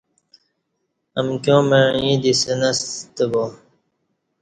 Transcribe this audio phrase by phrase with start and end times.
[1.19, 3.43] امکیاں مع ییں دی سنہ ستہ با